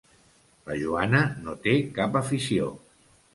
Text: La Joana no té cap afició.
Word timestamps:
La 0.69 0.77
Joana 0.83 1.21
no 1.43 1.55
té 1.67 1.75
cap 1.99 2.19
afició. 2.23 2.73